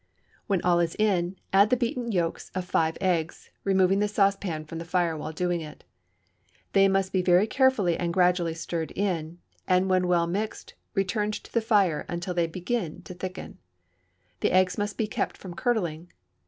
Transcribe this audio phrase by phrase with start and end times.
[0.47, 4.79] When all is in, add the beaten yolks of five eggs, removing the saucepan from
[4.79, 5.83] the fire while doing it.
[6.73, 9.37] They must be very carefully and gradually stirred in,
[9.67, 13.59] and when well mixed returned to the fire until they begin to thicken.
[14.39, 16.11] The eggs must be kept from curdling.